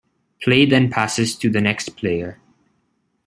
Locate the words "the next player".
1.47-2.39